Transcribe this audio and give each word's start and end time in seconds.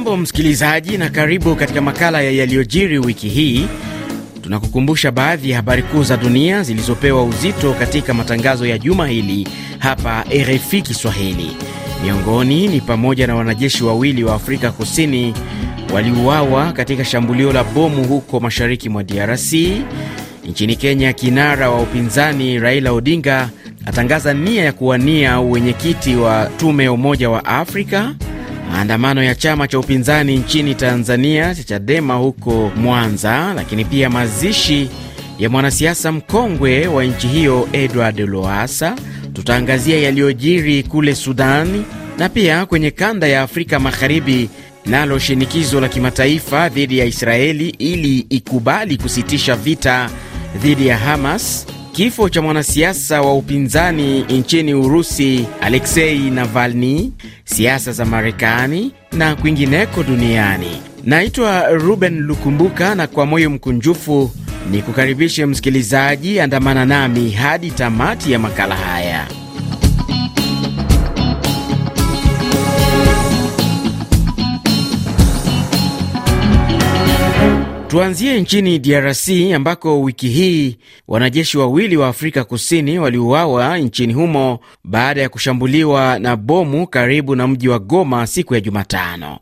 Hujambo 0.00 0.22
msikilizaji, 0.22 0.98
na 0.98 1.08
karibu 1.10 1.56
katika 1.56 1.80
makala 1.80 2.22
ya 2.22 2.30
yaliyojiri 2.30 2.98
wiki 2.98 3.28
hii. 3.28 3.66
Tunakukumbusha 4.42 5.10
baadhi 5.10 5.50
ya 5.50 5.56
habari 5.56 5.82
kuu 5.82 6.02
za 6.02 6.16
dunia 6.16 6.62
zilizopewa 6.62 7.24
uzito 7.24 7.72
katika 7.74 8.14
matangazo 8.14 8.66
ya 8.66 8.78
juma 8.78 9.06
hili 9.08 9.48
hapa 9.78 10.24
RFI 10.42 10.82
Kiswahili. 10.82 11.56
Miongoni 12.04 12.68
ni 12.68 12.80
pamoja 12.80 13.26
na 13.26 13.34
wanajeshi 13.34 13.84
wawili 13.84 14.24
wa 14.24 14.34
Afrika 14.34 14.70
Kusini 14.72 15.34
waliuawa 15.94 16.72
katika 16.72 17.04
shambulio 17.04 17.52
la 17.52 17.64
bomu 17.64 18.04
huko 18.04 18.40
mashariki 18.40 18.88
mwa 18.88 19.04
DRC. 19.04 19.52
Nchini 20.46 20.76
Kenya, 20.76 21.12
kinara 21.12 21.70
wa 21.70 21.80
upinzani 21.82 22.58
Raila 22.58 22.92
Odinga 22.92 23.50
atangaza 23.86 24.34
nia 24.34 24.64
ya 24.64 24.72
kuwania 24.72 25.40
uwenyekiti 25.40 26.16
wa 26.16 26.50
tume 26.56 26.84
ya 26.84 26.92
Umoja 26.92 27.30
wa 27.30 27.44
Afrika. 27.44 28.14
Maandamano 28.72 29.22
ya 29.22 29.34
chama 29.34 29.68
cha 29.68 29.78
upinzani 29.78 30.36
nchini 30.36 30.74
Tanzania 30.74 31.54
cha 31.54 31.62
Chadema 31.64 32.14
huko 32.14 32.72
Mwanza, 32.76 33.52
lakini 33.56 33.84
pia 33.84 34.10
mazishi 34.10 34.90
ya 35.38 35.50
mwanasiasa 35.50 36.12
mkongwe 36.12 36.86
wa 36.86 37.04
nchi 37.04 37.26
hiyo 37.28 37.68
Edward 37.72 38.18
Loasa. 38.20 38.94
Tutaangazia 39.32 39.98
yaliyojiri 40.00 40.82
kule 40.82 41.14
Sudani 41.14 41.84
na 42.18 42.28
pia 42.28 42.66
kwenye 42.66 42.90
kanda 42.90 43.26
ya 43.26 43.42
Afrika 43.42 43.78
Magharibi, 43.80 44.48
nalo 44.86 45.18
shinikizo 45.18 45.80
la 45.80 45.88
kimataifa 45.88 46.68
dhidi 46.68 46.98
ya 46.98 47.04
Israeli 47.04 47.68
ili 47.68 48.18
ikubali 48.18 48.96
kusitisha 48.96 49.56
vita 49.56 50.10
dhidi 50.56 50.86
ya 50.86 50.98
Hamas, 50.98 51.66
kifo 52.00 52.28
cha 52.28 52.42
mwanasiasa 52.42 53.22
wa 53.22 53.34
upinzani 53.34 54.20
nchini 54.22 54.74
Urusi 54.74 55.46
Alexei 55.60 56.18
Navalny, 56.30 57.12
siasa 57.44 57.92
za 57.92 58.04
Marekani 58.04 58.92
na 59.12 59.36
kwingineko 59.36 60.02
duniani. 60.02 60.82
Naitwa 61.04 61.68
Ruben 61.68 62.18
Lukumbuka, 62.20 62.94
na 62.94 63.06
kwa 63.06 63.26
moyo 63.26 63.50
mkunjufu 63.50 64.30
ni 64.70 64.82
kukaribishe 64.82 65.46
msikilizaji, 65.46 66.40
andamana 66.40 66.84
nami 66.86 67.30
hadi 67.30 67.70
tamati 67.70 68.32
ya 68.32 68.38
makala 68.38 68.76
haya. 68.76 69.26
Tuanzie 77.90 78.40
nchini 78.40 78.78
DRC 78.78 79.28
ambako 79.54 80.02
wiki 80.02 80.28
hii 80.28 80.76
wanajeshi 81.08 81.58
wawili 81.58 81.96
wa 81.96 82.08
Afrika 82.08 82.44
Kusini 82.44 82.98
waliuawa 82.98 83.78
nchini 83.78 84.12
humo 84.12 84.60
baada 84.84 85.22
ya 85.22 85.28
kushambuliwa 85.28 86.18
na 86.18 86.36
bomu 86.36 86.86
karibu 86.86 87.36
na 87.36 87.48
mji 87.48 87.68
wa 87.68 87.78
Goma 87.78 88.26
siku 88.26 88.54
ya 88.54 88.60
Jumatano. 88.60 89.38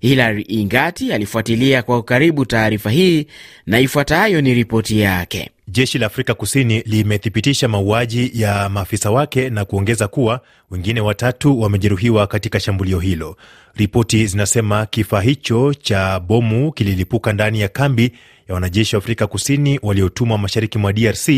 Hilary 0.00 0.42
Ingati 0.48 1.12
alifuatilia 1.12 1.82
kwa 1.82 1.98
ukaribu 1.98 2.44
taarifa 2.46 2.90
hii 2.90 3.26
na 3.66 3.80
ifuatayo 3.80 4.40
ni 4.40 4.54
ripoti 4.54 5.00
yake. 5.00 5.50
Jeshi 5.68 5.98
la 5.98 6.06
Afrika 6.06 6.34
Kusini 6.34 6.80
limethibitisha 6.80 7.68
mauaji 7.68 8.30
ya 8.34 8.68
maafisa 8.68 9.10
wake 9.10 9.50
na 9.50 9.64
kuongeza 9.64 10.08
kuwa 10.08 10.40
wengine 10.70 11.00
watatu 11.00 11.60
wamejeruhiwa 11.60 12.26
katika 12.26 12.60
shambulio 12.60 12.98
hilo. 12.98 13.36
Ripoti 13.74 14.26
zinasema 14.26 14.86
kifaa 14.86 15.20
hicho 15.20 15.74
cha 15.74 16.20
bomu 16.20 16.72
kililipuka 16.72 17.32
ndani 17.32 17.60
ya 17.60 17.68
kambi 17.68 18.12
ya 18.48 18.54
wanajeshi 18.54 18.96
wa 18.96 18.98
Afrika 19.02 19.26
Kusini 19.26 19.80
waliotumwa 19.82 20.38
mashariki 20.38 20.78
mwa 20.78 20.92
DRC 20.92 21.28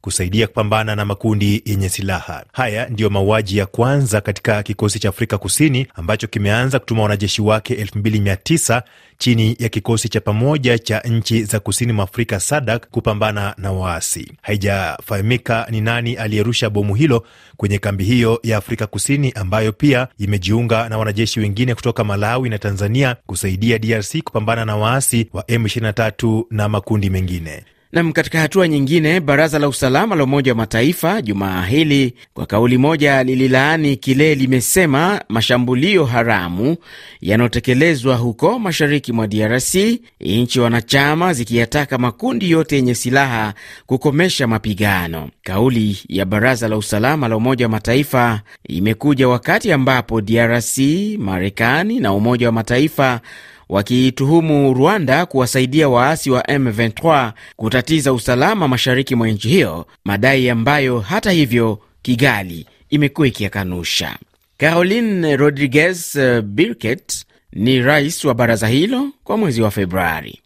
kusaidia 0.00 0.46
kupambana 0.46 0.96
na 0.96 1.04
makundi 1.04 1.62
yenye 1.64 1.88
silaha. 1.88 2.44
Haya 2.52 2.88
ndiyo 2.88 3.10
mauaji 3.10 3.58
ya 3.58 3.66
kwanza 3.66 4.20
katika 4.20 4.62
kikosi 4.62 4.98
cha 4.98 5.08
Afrika 5.08 5.38
Kusini 5.38 5.86
ambacho 5.94 6.26
kimeanza 6.26 6.78
kutuma 6.78 7.02
wanajeshi 7.02 7.42
wake 7.42 7.74
2900 7.74 8.82
chini 9.18 9.56
ya 9.58 9.68
kikosi 9.68 10.08
cha 10.08 10.20
pamoja 10.20 10.78
cha 10.78 11.00
nchi 11.00 11.44
za 11.44 11.60
kusini 11.60 11.92
mwa 11.92 12.04
Afrika 12.04 12.40
SADAK 12.40 12.86
kupambana 12.90 13.54
na 13.58 13.72
waasi. 13.72 14.32
Haijafahamika 14.42 15.66
ni 15.70 15.80
nani 15.80 16.14
aliyerusha 16.14 16.70
bomu 16.70 16.94
hilo 16.94 17.26
kwenye 17.56 17.78
kambi 17.78 18.04
hiyo 18.04 18.40
ya 18.42 18.56
Afrika 18.56 18.86
Kusini 18.86 19.32
ambayo 19.32 19.72
pia 19.72 20.08
imejiunga 20.18 20.88
na 20.88 20.98
wanajeshi 20.98 21.40
wengine 21.40 21.74
kutoka 21.74 22.04
Malawi 22.04 22.48
na 22.48 22.58
Tanzania 22.58 23.16
kusaidia 23.26 23.78
DRC 23.78 24.16
kupambana 24.24 24.64
na 24.64 24.76
waasi 24.76 25.28
wa 25.32 25.42
M23 25.42 26.44
na 26.56 26.68
makundi 26.68 27.10
mengine. 27.10 27.62
Nam, 27.92 28.12
katika 28.12 28.40
hatua 28.40 28.68
nyingine, 28.68 29.20
baraza 29.20 29.58
la 29.58 29.68
usalama 29.68 30.16
la 30.16 30.24
Umoja 30.24 30.52
wa 30.52 30.56
Mataifa 30.56 31.22
jumaa 31.22 31.64
hili 31.66 32.14
kwa 32.34 32.46
kauli 32.46 32.78
moja 32.78 33.22
lililaani 33.22 33.96
kile 33.96 34.34
limesema 34.34 35.22
mashambulio 35.28 36.04
haramu 36.04 36.76
yanayotekelezwa 37.20 38.16
huko 38.16 38.58
mashariki 38.58 39.12
mwa 39.12 39.26
DRC, 39.26 39.74
nchi 40.20 40.60
wanachama 40.60 41.32
zikiyataka 41.32 41.98
makundi 41.98 42.50
yote 42.50 42.76
yenye 42.76 42.94
silaha 42.94 43.54
kukomesha 43.86 44.46
mapigano. 44.46 45.28
Kauli 45.42 45.98
ya 46.08 46.24
baraza 46.24 46.68
la 46.68 46.76
usalama 46.76 47.28
la 47.28 47.36
Umoja 47.36 47.64
wa 47.64 47.70
Mataifa 47.70 48.40
imekuja 48.68 49.28
wakati 49.28 49.72
ambapo 49.72 50.20
DRC, 50.20 50.78
Marekani 51.18 52.00
na 52.00 52.12
Umoja 52.12 52.46
wa 52.46 52.52
Mataifa 52.52 53.20
wakiituhumu 53.68 54.74
Rwanda 54.74 55.26
kuwasaidia 55.26 55.88
waasi 55.88 56.30
wa 56.30 56.40
M23 56.42 57.32
kutatiza 57.56 58.12
usalama 58.12 58.68
mashariki 58.68 59.14
mwa 59.14 59.28
nchi 59.28 59.48
hiyo, 59.48 59.86
madai 60.04 60.50
ambayo 60.50 61.00
hata 61.00 61.30
hivyo 61.30 61.78
Kigali 62.02 62.66
imekuwa 62.90 63.26
ikiyakanusha. 63.26 64.16
Caroline 64.58 65.36
Rodriguez 65.36 66.18
Birket 66.42 67.26
ni 67.52 67.80
rais 67.80 68.24
wa 68.24 68.34
baraza 68.34 68.68
hilo 68.68 69.08
kwa 69.24 69.36
mwezi 69.36 69.62
wa 69.62 69.70
Februari. 69.70 70.40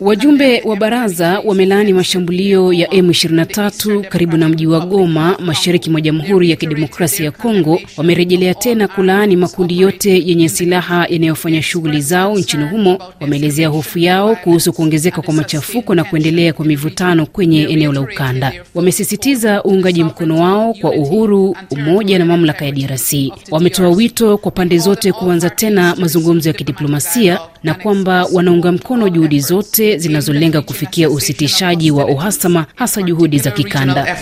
Wajumbe 0.00 0.62
wa 0.64 0.76
baraza 0.76 1.40
wamelaani 1.44 1.92
mashambulio 1.92 2.72
ya 2.72 2.88
M23 2.88 4.00
karibu 4.08 4.36
na 4.36 4.48
mji 4.48 4.66
wa 4.66 4.80
Goma, 4.80 5.36
mashariki 5.38 5.90
mwa 5.90 6.00
Jamhuri 6.00 6.50
ya 6.50 6.56
Kidemokrasia 6.56 7.24
ya 7.24 7.30
Kongo. 7.30 7.80
Wamerejelea 7.96 8.54
tena 8.54 8.88
kulaani 8.88 9.36
makundi 9.36 9.80
yote 9.80 10.22
yenye 10.28 10.48
silaha 10.48 11.06
yanayofanya 11.08 11.62
shughuli 11.62 12.00
zao 12.00 12.38
nchini 12.38 12.64
humo. 12.64 12.98
Wameelezea 13.20 13.68
hofu 13.68 13.98
yao 13.98 14.36
kuhusu 14.36 14.72
kuongezeka 14.72 15.22
kwa 15.22 15.34
machafuko 15.34 15.94
na 15.94 16.04
kuendelea 16.04 16.52
kwa 16.52 16.64
mivutano 16.64 17.26
kwenye 17.26 17.62
eneo 17.62 17.92
la 17.92 18.00
ukanda. 18.00 18.52
Wamesisitiza 18.74 19.62
uungaji 19.64 20.04
mkono 20.04 20.36
wao 20.40 20.74
kwa 20.74 20.90
uhuru, 20.92 21.56
umoja 21.70 22.18
na 22.18 22.24
mamlaka 22.24 22.64
ya 22.64 22.72
DRC. 22.72 23.12
Wametoa 23.50 23.88
wito 23.88 24.38
kwa 24.38 24.50
pande 24.50 24.78
zote 24.78 25.12
kuanza 25.12 25.50
tena 25.50 25.96
mazungumzo 25.96 26.48
ya 26.48 26.52
kidiplomasia 26.52 27.38
na 27.62 27.74
kwamba 27.74 28.24
wanaunga 28.32 28.72
mkono 28.74 29.08
juhudi 29.08 29.40
zote 29.40 29.98
zinazolenga 29.98 30.62
kufikia 30.62 31.10
usitishaji 31.10 31.90
wa 31.90 32.06
uhasama, 32.06 32.66
hasa 32.74 33.02
juhudi 33.02 33.38
za 33.38 33.50
kikanda. 33.50 34.16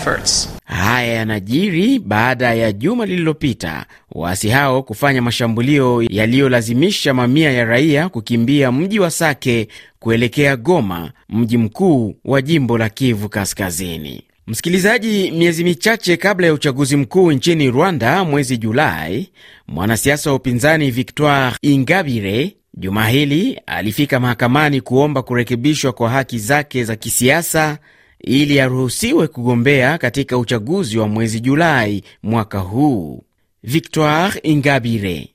Haya 0.65 1.13
yanajiri 1.13 1.99
baada 1.99 2.53
ya 2.53 2.71
juma 2.71 3.05
lililopita 3.05 3.85
waasi 4.11 4.49
hao 4.49 4.83
kufanya 4.83 5.21
mashambulio 5.21 6.03
yaliyolazimisha 6.09 7.13
mamia 7.13 7.51
ya 7.51 7.65
raia 7.65 8.09
kukimbia 8.09 8.71
mji 8.71 8.99
wa 8.99 9.11
Sake 9.11 9.67
kuelekea 9.99 10.55
Goma, 10.55 11.11
mji 11.29 11.57
mkuu 11.57 12.15
wa 12.25 12.41
jimbo 12.41 12.77
la 12.77 12.89
Kivu 12.89 13.29
Kaskazini. 13.29 14.23
Msikilizaji, 14.47 15.31
miezi 15.31 15.63
michache 15.63 16.17
kabla 16.17 16.47
ya 16.47 16.53
uchaguzi 16.53 16.95
mkuu 16.97 17.31
nchini 17.31 17.71
Rwanda 17.71 18.23
mwezi 18.23 18.57
Julai, 18.57 19.29
mwanasiasa 19.67 20.29
wa 20.29 20.35
upinzani 20.35 20.91
Victoire 20.91 21.55
Ingabire 21.61 22.55
juma 22.73 23.07
hili 23.07 23.61
alifika 23.65 24.19
mahakamani 24.19 24.81
kuomba 24.81 25.21
kurekebishwa 25.21 25.91
kwa 25.93 26.09
haki 26.09 26.39
zake 26.39 26.83
za 26.83 26.95
kisiasa 26.95 27.77
ili 28.19 28.59
aruhusiwe 28.59 29.27
kugombea 29.27 29.97
katika 29.97 30.37
uchaguzi 30.37 30.97
wa 30.97 31.07
mwezi 31.07 31.39
Julai 31.39 32.03
mwaka 32.23 32.59
huu. 32.59 33.23
Victoire 33.63 34.39
Ingabire 34.43 35.32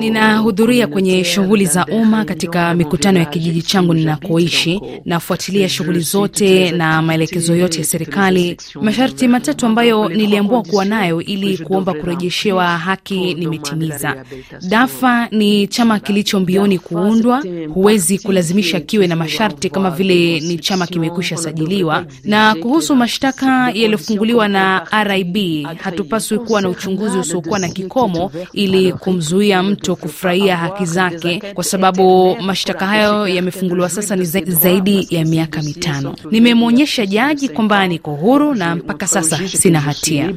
Ninahudhuria 0.00 0.86
kwenye 0.86 1.24
shughuli 1.24 1.66
za 1.66 1.86
umma 1.86 2.24
katika 2.24 2.74
mikutano 2.74 3.18
ya 3.18 3.24
kijiji 3.24 3.62
changu 3.62 3.94
ninakoishi. 3.94 4.80
Nafuatilia 5.04 5.68
shughuli 5.68 6.00
zote 6.00 6.70
na 6.70 7.02
maelekezo 7.02 7.56
yote 7.56 7.78
ya 7.78 7.84
serikali. 7.84 8.56
Masharti 8.82 9.28
matatu 9.28 9.66
ambayo 9.66 10.08
niliambiwa 10.08 10.62
kuwa 10.62 10.84
nayo 10.84 11.22
ili 11.22 11.58
kuomba 11.58 11.94
kurejeshewa 11.94 12.66
haki 12.78 13.34
nimetimiza. 13.34 14.24
DAFA 14.68 15.28
ni 15.30 15.66
chama 15.66 16.00
kilicho 16.00 16.40
mbioni 16.40 16.78
kuundwa, 16.78 17.44
huwezi 17.74 18.18
kulazimisha 18.18 18.80
kiwe 18.80 19.06
na 19.06 19.16
masharti 19.16 19.70
kama 19.70 19.90
vile 19.90 20.40
ni 20.40 20.58
chama 20.58 20.86
kimekwisha 20.86 21.36
sajiliwa. 21.36 22.06
Na 22.24 22.54
kuhusu 22.54 22.96
mashtaka 22.96 23.66
yaliyofunguliwa 23.66 24.48
na 24.48 24.86
RIB, 25.04 25.36
hatupaswi 25.78 26.38
kuwa 26.38 26.60
na 26.60 26.68
uchunguzi 26.68 27.18
usiokuwa 27.18 27.58
na 27.62 27.68
kikomo 27.68 28.32
ili 28.52 28.92
kumzuia 28.92 29.62
mtu 29.62 29.96
kufurahia 29.96 30.56
haki 30.56 30.84
zake, 30.86 31.42
kwa 31.54 31.64
sababu 31.64 32.36
mashtaka 32.40 32.86
hayo 32.86 33.28
yamefunguliwa 33.28 33.88
sasa 33.88 34.16
ni 34.16 34.24
zaidi 34.46 35.06
ya 35.10 35.24
miaka 35.24 35.62
mitano. 35.62 36.16
Nimemwonyesha 36.30 37.06
jaji 37.06 37.48
kwamba 37.48 37.86
niko 37.86 38.10
huru 38.14 38.54
na 38.54 38.76
mpaka 38.76 39.06
sasa 39.06 39.48
sina 39.48 39.80
hatia. 39.80 40.32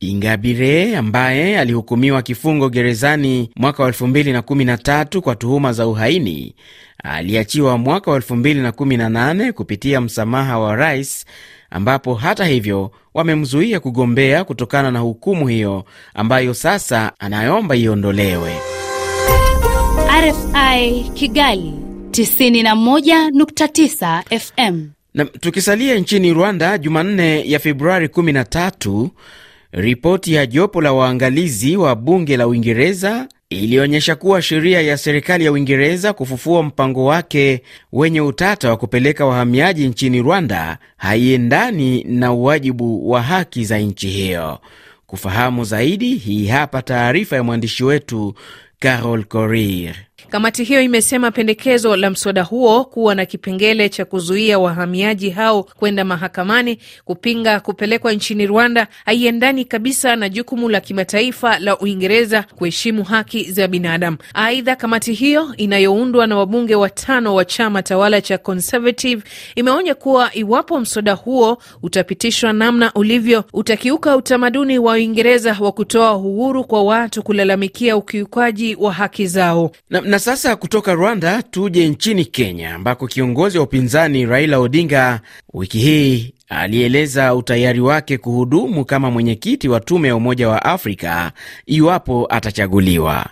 Ingabire 0.00 0.96
ambaye 0.96 1.58
alihukumiwa 1.60 2.22
kifungo 2.22 2.68
gerezani 2.68 3.50
mwaka 3.56 3.82
wa 3.82 3.90
2013 3.90 5.20
kwa 5.20 5.36
tuhuma 5.36 5.72
za 5.72 5.86
uhaini 5.86 6.54
aliachiwa 7.04 7.78
mwaka 7.78 8.10
wa 8.10 8.18
2018 8.18 9.52
kupitia 9.52 10.00
msamaha 10.00 10.58
wa 10.58 10.76
rais, 10.76 11.24
ambapo 11.74 12.14
hata 12.14 12.44
hivyo 12.44 12.90
wamemzuia 13.14 13.80
kugombea 13.80 14.44
kutokana 14.44 14.90
na 14.90 14.98
hukumu 14.98 15.48
hiyo 15.48 15.84
ambayo 16.14 16.54
sasa 16.54 17.12
anaomba 17.18 17.76
iondolewe. 17.76 18.52
RFI 20.20 21.10
Kigali 21.14 21.72
91.9 22.10 24.38
FM. 24.40 24.86
Na 25.14 25.24
tukisalia 25.24 25.94
nchini 25.94 26.32
Rwanda, 26.32 26.78
Jumanne 26.78 27.50
ya 27.50 27.58
Februari 27.58 28.06
13, 28.06 29.08
ripoti 29.72 30.34
ya 30.34 30.46
jopo 30.46 30.80
la 30.80 30.92
waangalizi 30.92 31.76
wa 31.76 31.94
bunge 31.96 32.36
la 32.36 32.46
Uingereza 32.48 33.28
ilionyesha 33.58 34.14
kuwa 34.16 34.42
sheria 34.42 34.80
ya 34.80 34.96
serikali 34.96 35.44
ya 35.44 35.52
Uingereza 35.52 36.12
kufufua 36.12 36.62
mpango 36.62 37.04
wake 37.04 37.62
wenye 37.92 38.20
utata 38.20 38.70
wa 38.70 38.76
kupeleka 38.76 39.26
wahamiaji 39.26 39.88
nchini 39.88 40.22
Rwanda 40.22 40.78
haiendani 40.96 42.04
na 42.04 42.32
uwajibu 42.32 43.10
wa 43.10 43.22
haki 43.22 43.64
za 43.64 43.78
nchi 43.78 44.08
hiyo. 44.08 44.58
Kufahamu 45.06 45.64
zaidi, 45.64 46.14
hii 46.14 46.46
hapa 46.46 46.82
taarifa 46.82 47.36
ya 47.36 47.42
mwandishi 47.42 47.84
wetu 47.84 48.34
Carol 48.78 49.24
Korir. 49.24 49.94
Kamati 50.30 50.64
hiyo 50.64 50.82
imesema 50.82 51.30
pendekezo 51.30 51.96
la 51.96 52.10
mswada 52.10 52.42
huo 52.42 52.84
kuwa 52.84 53.14
na 53.14 53.26
kipengele 53.26 53.88
cha 53.88 54.04
kuzuia 54.04 54.58
wahamiaji 54.58 55.30
hao 55.30 55.62
kwenda 55.62 56.04
mahakamani 56.04 56.78
kupinga 57.04 57.60
kupelekwa 57.60 58.12
nchini 58.12 58.46
Rwanda 58.46 58.86
haiendani 59.04 59.64
kabisa 59.64 60.16
na 60.16 60.28
jukumu 60.28 60.68
la 60.68 60.80
kimataifa 60.80 61.58
la 61.58 61.78
Uingereza 61.78 62.42
kuheshimu 62.42 63.04
haki 63.04 63.52
za 63.52 63.68
binadamu. 63.68 64.16
Aidha, 64.34 64.76
kamati 64.76 65.12
hiyo 65.12 65.54
inayoundwa 65.56 66.26
na 66.26 66.36
wabunge 66.36 66.74
watano 66.74 67.34
wa 67.34 67.44
chama 67.44 67.82
tawala 67.82 68.20
cha 68.20 68.38
Conservative 68.38 69.22
imeonya 69.54 69.94
kuwa 69.94 70.34
iwapo 70.34 70.80
mswada 70.80 71.12
huo 71.12 71.58
utapitishwa 71.82 72.52
namna 72.52 72.92
ulivyo, 72.94 73.44
utakiuka 73.52 74.16
utamaduni 74.16 74.78
wa 74.78 74.92
Uingereza 74.92 75.56
wa 75.60 75.72
kutoa 75.72 76.16
uhuru 76.16 76.64
kwa 76.64 76.82
watu 76.84 77.22
kulalamikia 77.22 77.96
ukiukaji 77.96 78.74
wa 78.80 78.92
haki 78.92 79.26
zao 79.26 79.70
na, 79.90 80.00
na 80.00 80.13
sasa 80.18 80.56
kutoka 80.56 80.94
Rwanda 80.94 81.42
tuje 81.42 81.88
nchini 81.88 82.24
Kenya 82.24 82.74
ambako 82.74 83.06
kiongozi 83.06 83.58
wa 83.58 83.64
upinzani 83.64 84.26
Raila 84.26 84.58
Odinga 84.58 85.20
wiki 85.52 85.78
hii 85.78 86.34
alieleza 86.48 87.34
utayari 87.34 87.80
wake 87.80 88.18
kuhudumu 88.18 88.84
kama 88.84 89.10
mwenyekiti 89.10 89.68
wa 89.68 89.80
tume 89.80 90.08
ya 90.08 90.16
Umoja 90.16 90.48
wa 90.48 90.64
Afrika 90.64 91.32
iwapo 91.66 92.26
atachaguliwa. 92.30 93.26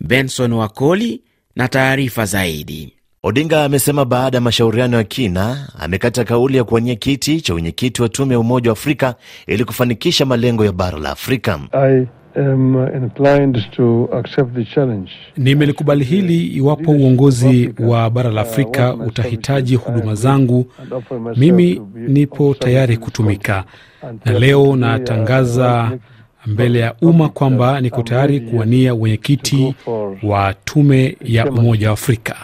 Benson 0.00 0.52
Wakoli 0.52 1.22
na 1.56 1.68
taarifa 1.68 2.24
zaidi. 2.24 2.92
Odinga 3.22 3.64
amesema 3.64 4.04
baada 4.04 4.36
ya 4.36 4.40
mashauriano 4.40 4.96
ya 4.96 5.04
kina 5.04 5.68
amekata 5.78 6.24
kauli 6.24 6.56
ya 6.56 6.64
kuwania 6.64 6.94
kiti 6.94 7.40
cha 7.40 7.54
wenyekiti 7.54 8.02
wa 8.02 8.08
tume 8.08 8.34
ya 8.34 8.40
Umoja 8.40 8.70
wa 8.70 8.72
Afrika 8.72 9.14
ili 9.46 9.64
kufanikisha 9.64 10.26
malengo 10.26 10.64
ya 10.64 10.72
bara 10.72 10.98
la 10.98 11.10
Afrika. 11.10 11.60
I... 11.72 12.06
Nimelikubali 15.36 16.04
hili 16.04 16.46
iwapo 16.46 16.90
uongozi 16.92 17.74
wa 17.78 18.10
bara 18.10 18.30
la 18.30 18.40
Afrika 18.40 18.94
utahitaji 18.94 19.74
huduma 19.76 20.14
zangu, 20.14 20.66
mimi 21.36 21.82
nipo 21.94 22.54
tayari 22.54 22.96
kutumika, 22.96 23.64
na 24.24 24.38
leo 24.38 24.76
natangaza 24.76 25.92
mbele 26.46 26.78
ya 26.78 26.94
umma 27.02 27.28
kwamba 27.28 27.80
niko 27.80 28.02
tayari 28.02 28.40
kuwania 28.40 28.94
wenyekiti 28.94 29.74
wa 30.22 30.54
tume 30.64 31.16
ya 31.24 31.50
Umoja 31.50 31.86
wa 31.86 31.92
Afrika. 31.92 32.36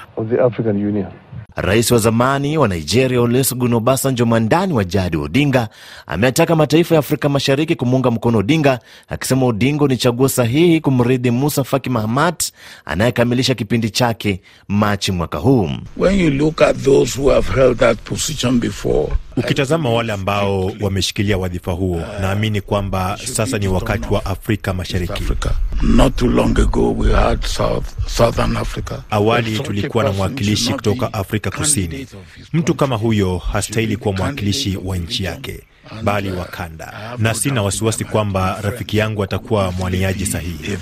Rais 1.57 1.91
wa 1.91 1.99
zamani 1.99 2.59
wa 2.59 2.69
Nigeria 2.69 3.21
Olusegun 3.21 3.75
Obasanjo, 3.75 4.27
mwandani 4.27 4.73
wa 4.73 4.85
jadi 4.85 5.17
wa 5.17 5.25
Odinga, 5.25 5.69
ameataka 6.07 6.57
mataifa 6.57 6.95
ya 6.95 6.99
Afrika 6.99 7.29
Mashariki 7.29 7.75
kumuunga 7.77 8.11
mkono 8.11 8.39
Odinga, 8.39 8.79
akisema 9.09 9.47
Odinga 9.47 9.87
ni 9.87 9.97
chaguo 9.97 10.29
sahihi 10.29 10.81
kumrithi 10.81 11.31
Musa 11.31 11.65
Faki 11.65 11.91
Mahamat 11.91 12.53
anayekamilisha 12.85 13.55
kipindi 13.55 13.91
chake 13.91 14.41
Machi 14.69 15.13
mwaka 15.13 15.39
huu. 15.39 15.71
Ukitazama 19.37 19.91
wale 19.91 20.13
ambao 20.13 20.73
wameshikilia 20.81 21.39
wadhifa 21.39 21.73
huo, 21.73 22.03
naamini 22.21 22.61
kwamba 22.61 23.19
sasa 23.25 23.59
ni 23.59 23.69
wakati 23.69 24.15
wa 24.15 24.25
Afrika 24.27 24.75
Mashariki. 24.75 25.23
Awali 29.11 29.59
tulikuwa 29.59 30.05
na 30.05 30.13
mwakilishi 30.13 30.73
kutoka 30.75 31.13
Afrika 31.13 31.51
Kusini. 31.51 32.07
Mtu 32.53 32.75
kama 32.75 32.97
huyo 32.97 33.39
hastahili 33.39 33.97
kuwa 33.97 34.15
mwakilishi 34.15 34.79
wa 34.85 34.97
nchi 34.97 35.25
yake 35.25 35.61
bali 36.03 36.31
wa 36.33 36.45
kanda, 36.45 36.93
na 37.19 37.35
sina 37.35 37.63
wasiwasi 37.63 38.05
kwamba 38.05 38.59
rafiki 38.63 38.99
yangu 38.99 39.23
atakuwa 39.23 39.73
mwaniaji 39.73 40.27
sahihi. 40.27 40.77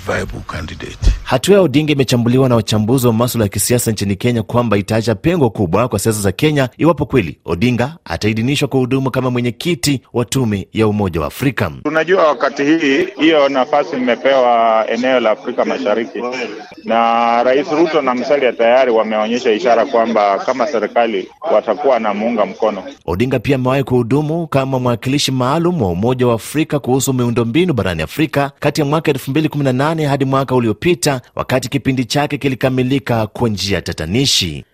Hatua 1.23 1.55
ya 1.55 1.61
Odinga 1.61 1.91
imechambuliwa 1.93 2.49
na 2.49 2.55
wachambuzi 2.55 3.07
wa 3.07 3.13
maswala 3.13 3.45
ya 3.45 3.49
kisiasa 3.49 3.91
nchini 3.91 4.15
Kenya 4.15 4.43
kwamba 4.43 4.77
itaacha 4.77 5.15
pengo 5.15 5.49
kubwa 5.49 5.87
kwa 5.87 5.99
siasa 5.99 6.21
za 6.21 6.31
Kenya 6.31 6.69
iwapo 6.77 7.05
kweli 7.05 7.37
Odinga 7.45 7.97
ataidhinishwa 8.05 8.67
kuhudumu 8.67 9.11
kama 9.11 9.31
mwenyekiti 9.31 10.01
wa 10.13 10.25
tume 10.25 10.67
ya 10.73 10.87
Umoja 10.87 11.21
wa 11.21 11.27
Afrika. 11.27 11.71
Tunajua 11.83 12.27
wakati 12.27 12.63
hii 12.63 13.05
hiyo 13.19 13.49
nafasi 13.49 13.95
imepewa 13.95 14.85
eneo 14.89 15.19
la 15.19 15.31
Afrika 15.31 15.65
Mashariki, 15.65 16.19
na 16.83 17.43
Rais 17.43 17.67
Ruto 17.71 18.01
na 18.01 18.15
Musalia 18.15 18.53
tayari 18.53 18.91
wameonyesha 18.91 19.51
ishara 19.51 19.85
kwamba 19.85 20.39
kama 20.39 20.67
serikali 20.67 21.27
watakuwa 21.53 21.99
na 21.99 22.13
muunga 22.13 22.45
mkono. 22.45 22.83
Odinga 23.05 23.39
pia 23.39 23.55
amewahi 23.55 23.83
kuhudumu 23.83 24.47
kama 24.47 24.79
mwakilishi 24.91 25.31
maalum 25.31 25.81
wa 25.81 25.89
Umoja 25.89 26.27
wa 26.27 26.33
Afrika 26.33 26.79
kuhusu 26.79 27.13
miundombinu 27.13 27.73
barani 27.73 28.01
Afrika 28.01 28.51
kati 28.59 28.81
ya 28.81 28.85
mwaka 28.85 29.11
2018 29.11 30.05
hadi 30.07 30.25
mwaka 30.25 30.55
uliopita, 30.55 31.21
wakati 31.35 31.69
kipindi 31.69 32.05
chake 32.05 32.37
kilikamilika 32.37 33.27
kwa 33.27 33.49
njia 33.49 33.81
tatanishi. 33.81 34.65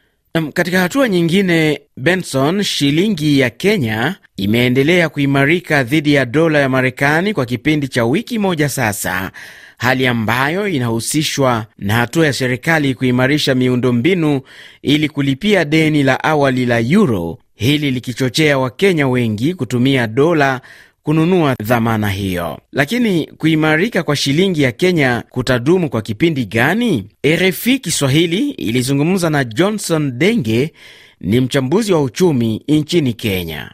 Katika 0.53 0.79
hatua 0.79 1.09
nyingine, 1.09 1.81
Benson, 1.97 2.63
shilingi 2.63 3.39
ya 3.39 3.50
Kenya 3.50 4.15
imeendelea 4.38 5.09
kuimarika 5.09 5.83
dhidi 5.83 6.13
ya 6.13 6.25
dola 6.25 6.59
ya 6.59 6.69
Marekani 6.69 7.33
kwa 7.33 7.45
kipindi 7.45 7.88
cha 7.88 8.05
wiki 8.05 8.39
moja 8.39 8.69
sasa, 8.69 9.31
hali 9.77 10.07
ambayo 10.07 10.67
inahusishwa 10.67 11.65
na 11.77 11.93
hatua 11.93 12.25
ya 12.25 12.33
serikali 12.33 12.95
kuimarisha 12.95 13.55
miundombinu 13.55 14.41
ili 14.81 15.09
kulipia 15.09 15.65
deni 15.65 16.03
la 16.03 16.24
awali 16.24 16.65
la 16.65 16.79
euro, 16.79 17.38
hili 17.59 17.91
likichochea 17.91 18.57
Wakenya 18.57 19.07
wengi 19.07 19.53
kutumia 19.53 20.07
dola 20.07 20.61
kununua 21.03 21.55
dhamana 21.63 22.09
hiyo. 22.09 22.59
Lakini 22.71 23.25
kuimarika 23.37 24.03
kwa 24.03 24.15
shilingi 24.15 24.61
ya 24.61 24.71
Kenya 24.71 25.23
kutadumu 25.29 25.89
kwa 25.89 26.01
kipindi 26.01 26.45
gani? 26.45 27.05
RFI 27.27 27.79
Kiswahili 27.79 28.49
ilizungumza 28.49 29.29
na 29.29 29.43
Johnson 29.43 30.17
Denge, 30.17 30.73
ni 31.21 31.39
mchambuzi 31.39 31.93
wa 31.93 32.01
uchumi 32.01 32.63
nchini 32.67 33.13
Kenya. 33.13 33.71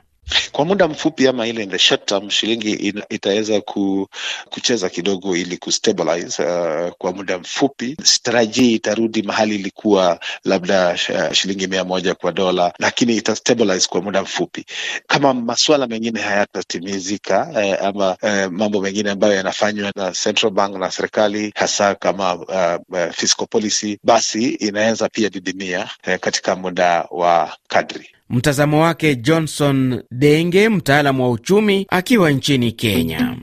Kwa 0.51 0.65
muda 0.65 0.87
mfupi 0.87 1.27
ama 1.27 1.47
ile 1.47 1.63
in 1.63 1.69
the 1.69 1.79
short 1.79 2.05
term, 2.05 2.29
shilingi 2.29 2.71
itaweza 3.09 3.61
ku, 3.61 4.07
kucheza 4.49 4.89
kidogo 4.89 5.35
ili 5.35 5.57
kustabilize 5.57 6.43
uh, 6.43 6.89
kwa 6.97 7.13
muda 7.13 7.37
mfupi. 7.39 7.97
Sitarajii 8.03 8.73
itarudi 8.75 9.21
mahali 9.23 9.55
ilikuwa 9.55 10.19
labda 10.45 10.89
uh, 11.09 11.31
shilingi 11.33 11.67
mia 11.67 11.83
moja 11.83 12.15
kwa 12.15 12.31
dola, 12.31 12.73
lakini 12.79 13.15
itastabilize 13.17 13.87
kwa 13.87 14.01
muda 14.01 14.21
mfupi. 14.21 14.65
Kama 15.07 15.33
masuala 15.33 15.87
mengine 15.87 16.21
hayatatimizika 16.21 17.49
eh, 17.63 17.77
ama 17.83 18.17
eh, 18.21 18.51
mambo 18.51 18.81
mengine 18.81 19.09
ambayo 19.11 19.33
yanafanywa 19.33 19.91
na 19.95 20.11
central 20.11 20.51
bank 20.51 20.75
na 20.77 20.91
serikali 20.91 21.51
hasa 21.55 21.95
kama 21.95 22.35
uh, 22.35 23.11
fiscal 23.11 23.47
policy, 23.47 23.99
basi 24.03 24.49
inaweza 24.49 25.09
pia 25.09 25.29
didimia 25.29 25.89
eh, 26.03 26.19
katika 26.19 26.55
muda 26.55 27.07
wa 27.11 27.57
kadri. 27.67 28.09
Mtazamo 28.29 28.81
wake 28.81 29.15
Johnson 29.15 30.03
Denge, 30.11 30.69
mtaalamu 30.69 31.23
wa 31.23 31.31
uchumi 31.31 31.85
akiwa 31.89 32.31
nchini 32.31 32.71
Kenya. 32.71 33.35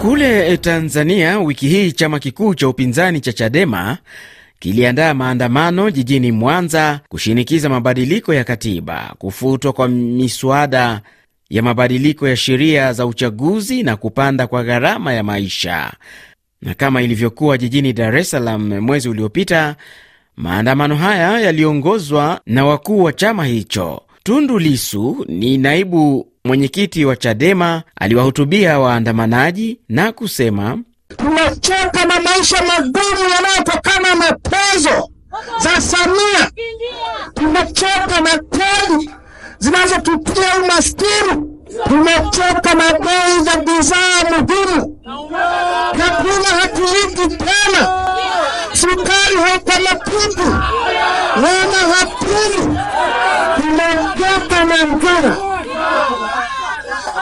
Kule 0.00 0.56
Tanzania, 0.56 1.38
wiki 1.38 1.68
hii 1.68 1.92
chama 1.92 2.18
kikuu 2.18 2.54
cha 2.54 2.68
upinzani 2.68 3.20
cha 3.20 3.32
Chadema 3.32 3.98
kiliandaa 4.58 5.14
maandamano 5.14 5.90
jijini 5.90 6.32
Mwanza 6.32 7.00
kushinikiza 7.08 7.68
mabadiliko 7.68 8.34
ya 8.34 8.44
katiba, 8.44 9.14
kufutwa 9.18 9.72
kwa 9.72 9.88
miswada 9.88 11.00
ya 11.50 11.62
mabadiliko 11.62 12.28
ya 12.28 12.36
sheria 12.36 12.92
za 12.92 13.06
uchaguzi 13.06 13.82
na 13.82 13.96
kupanda 13.96 14.46
kwa 14.46 14.64
gharama 14.64 15.12
ya 15.12 15.22
maisha. 15.22 15.92
Na 16.62 16.74
kama 16.74 17.02
ilivyokuwa 17.02 17.58
jijini 17.58 17.92
Dar 17.92 18.16
es 18.16 18.30
Salaam 18.30 18.80
mwezi 18.80 19.08
uliopita, 19.08 19.76
maandamano 20.42 20.96
haya 20.96 21.40
yaliongozwa 21.40 22.40
na 22.46 22.64
wakuu 22.66 23.02
wa 23.02 23.12
chama 23.12 23.44
hicho. 23.44 24.02
Tundu 24.22 24.58
Lisu 24.58 25.24
ni 25.28 25.58
naibu 25.58 26.28
mwenyekiti 26.44 27.04
wa 27.04 27.16
Chadema, 27.16 27.82
aliwahutubia 27.96 28.78
waandamanaji 28.78 29.80
na 29.88 30.12
kusema, 30.12 30.78
tumechoka 31.16 32.04
na 32.04 32.20
maisha 32.20 32.56
magumu 32.64 33.28
yanayotokana 33.34 34.14
na 34.14 34.32
tozo 34.32 35.08
za 35.62 35.80
Samia. 35.80 36.50
Tumechoka 37.34 38.20
na 38.20 38.38
kodi 38.38 39.10
zinazotutia 39.58 40.58
umaskini. 40.64 41.51
Tumechoka 41.88 42.74
na 42.74 42.98
bei 42.98 43.44
za 43.44 43.56
bidhaa 43.56 44.30
muhimu, 44.30 44.98
hakuna 45.98 46.48
hatuwiki 46.60 47.36
tena. 47.36 47.88
Sukari 48.72 49.36
haipamakitu 49.44 50.42
wala 51.36 51.94
hakuni. 51.98 52.78
Tumechoka 53.56 54.64
na 54.64 54.84
njaa, 54.84 55.36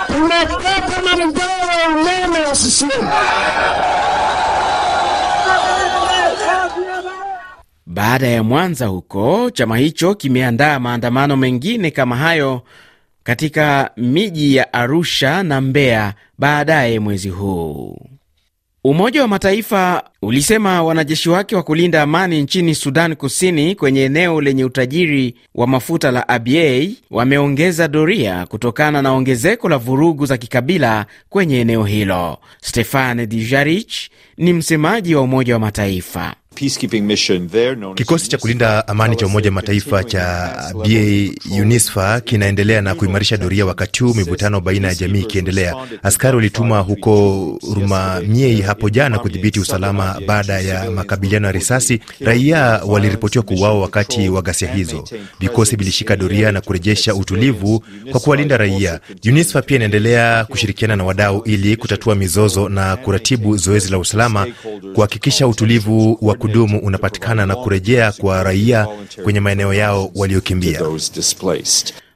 tumechoka 0.07 1.17
na 1.17 1.27
mgao 1.27 1.61
wa 1.69 1.89
umeme 2.01 2.47
wa 2.49 2.55
sisimu. 2.55 3.11
Baada 7.87 8.27
ya 8.27 8.43
Mwanza 8.43 8.87
huko, 8.87 9.51
chama 9.51 9.77
hicho 9.77 10.15
kimeandaa 10.15 10.79
maandamano 10.79 11.37
mengine 11.37 11.91
kama 11.91 12.17
hayo 12.17 12.63
katika 13.23 13.91
miji 13.97 14.57
ya 14.57 14.73
Arusha 14.73 15.43
na 15.43 15.61
Mbeya 15.61 16.15
baadaye 16.39 17.01
mwezi 17.01 17.29
huu. 17.29 17.97
Umoja 18.85 19.23
wa 19.23 19.29
Mataifa 19.29 20.03
ulisema 20.23 20.83
wanajeshi 20.83 21.29
wake 21.31 21.57
wa 21.57 21.63
kulinda 21.63 22.03
amani 22.03 22.43
nchini 22.43 22.75
Sudan 22.75 23.17
Kusini 23.17 23.75
kwenye 23.75 24.05
eneo 24.05 24.41
lenye 24.41 24.65
utajiri 24.65 25.35
wa 25.55 25.67
mafuta 25.67 26.11
la 26.11 26.29
Abyei 26.29 26.97
wameongeza 27.11 27.89
doria 27.89 28.47
kutokana 28.47 29.03
na 29.03 29.13
ongezeko 29.13 29.69
la 29.69 29.77
vurugu 29.79 30.27
za 30.27 30.37
kikabila 30.37 31.07
kwenye 31.29 31.61
eneo 31.61 31.85
hilo. 31.85 32.39
Stefan 32.63 33.27
Dijarich 33.27 33.95
ni 34.37 34.53
msemaji 34.53 35.15
wa 35.15 35.23
Umoja 35.23 35.55
wa 35.55 35.61
Mataifa. 35.61 36.35
Kikosi 37.95 38.29
cha 38.31 38.39
kulinda 38.39 38.89
amani 38.89 39.17
cha 39.17 39.27
Umoja 39.27 39.51
Mataifa 39.51 40.05
cha 40.05 40.51
BA 40.75 41.31
UNISFA 41.63 42.21
kinaendelea 42.21 42.81
na 42.83 42.95
kuimarisha 42.95 43.37
doria, 43.37 43.67
wakati 43.67 44.05
huu 44.05 44.15
mivutano 44.15 44.61
baina 44.61 44.89
ya 44.89 44.95
jamii 44.95 45.21
ikiendelea. 45.21 45.75
Askari 46.03 46.37
walituma 46.37 46.79
huko 46.81 47.59
Rumamiei 47.75 48.61
hapo 48.61 48.91
jana 48.91 49.19
kudhibiti 49.19 49.61
usalama 49.61 50.17
baada 50.27 50.61
ya 50.61 50.91
makabiliano 50.91 51.47
ya 51.47 51.53
risasi. 51.53 52.01
Raia 52.21 52.61
waliripotiwa 52.87 53.45
kuuawa 53.45 53.81
wakati 53.81 54.29
wa 54.29 54.43
ghasia 54.43 54.75
hizo. 54.75 55.05
Vikosi 55.41 55.77
vilishika 55.77 56.17
doria 56.17 56.53
na 56.53 56.61
kurejesha 56.61 57.15
utulivu 57.15 57.85
kwa 58.11 58.21
kuwalinda 58.21 58.57
raia. 58.57 59.01
UNISFA 59.27 59.63
pia 59.63 59.77
inaendelea 59.77 60.45
kushirikiana 60.45 60.97
na 60.97 61.05
wadau 61.05 61.43
ili 61.45 61.77
kutatua 61.77 62.15
mizozo 62.15 62.69
na 62.69 62.97
kuratibu 62.97 63.57
zoezi 63.57 63.91
la 63.91 63.99
usalama, 63.99 64.47
kuhakikisha 64.95 65.47
utulivu 65.49 66.19
wa 66.23 66.35
kudumu 66.41 66.79
unapatikana 66.79 67.47
na 67.47 67.57
kurejea 67.57 68.13
kwa 68.13 68.43
raia 68.43 68.87
kwenye 69.23 69.41
maeneo 69.41 69.75
yao 69.75 70.11
waliokimbia. 70.15 70.81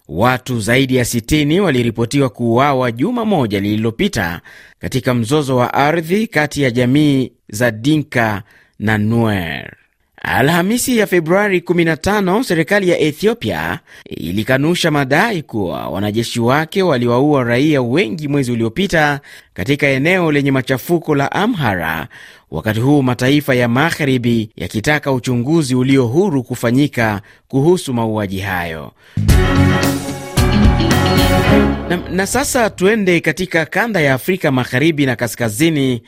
Watu 0.09 0.61
zaidi 0.61 0.97
ya 0.97 1.04
60 1.04 1.61
waliripotiwa 1.61 2.28
kuuawa 2.28 2.93
juma 2.93 3.25
moja 3.25 3.61
lililopita 3.61 4.40
katika 4.78 5.14
mzozo 5.14 5.57
wa 5.57 5.75
ardhi 5.75 6.26
kati 6.26 6.62
ya 6.62 6.71
jamii 6.71 7.33
za 7.49 7.71
Dinka 7.71 8.43
na 8.78 8.99
Nuer. 8.99 9.73
Alhamisi 10.26 10.99
ya 10.99 11.07
Februari 11.07 11.61
15 11.61 12.43
serikali 12.43 12.88
ya 12.88 12.99
Ethiopia 12.99 13.78
ilikanusha 14.07 14.90
madai 14.90 15.43
kuwa 15.43 15.88
wanajeshi 15.88 16.40
wake 16.40 16.83
waliwaua 16.83 17.45
raia 17.45 17.83
wengi 17.83 18.28
mwezi 18.28 18.52
uliopita 18.52 19.21
katika 19.54 19.87
eneo 19.87 20.33
lenye 20.33 20.50
machafuko 20.50 21.14
la 21.14 21.33
Amhara, 21.33 22.09
wakati 22.50 22.81
huu 22.81 23.02
mataifa 23.02 23.54
ya 23.54 23.69
magharibi 23.69 24.50
yakitaka 24.57 25.12
uchunguzi 25.12 25.75
ulio 25.75 26.07
huru 26.07 26.43
kufanyika 26.43 27.21
kuhusu 27.49 27.95
mauaji 27.95 28.40
hayo. 28.40 28.93
Na, 31.88 31.97
na 32.11 32.26
sasa 32.26 32.71
tuende 32.71 33.21
katika 33.21 33.66
kanda 33.66 34.00
ya 34.00 34.14
Afrika 34.14 34.52
magharibi 34.52 35.07
na 35.07 35.16
kaskazini. 35.16 36.02